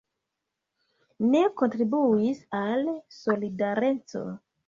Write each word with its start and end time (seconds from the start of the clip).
Ne 1.33 1.41
kontribuis 1.61 2.41
al 2.61 2.89
Solidareco. 3.19 4.27